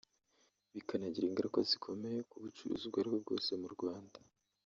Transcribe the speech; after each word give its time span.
bikanagira 0.73 1.25
ingaruka 1.27 1.59
zikomeye 1.69 2.19
ku 2.29 2.35
bucuruzi 2.43 2.81
ubwo 2.85 2.97
aribwo 2.99 3.17
bwose 3.23 3.51
mu 3.61 3.67
Rwanda 3.75 4.17